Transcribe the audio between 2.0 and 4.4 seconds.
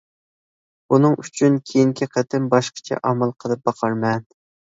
قېتىم باشقىچە ئامال قىلىپ باقارمەن.